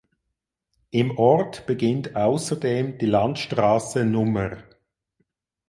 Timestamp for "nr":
3.99-4.63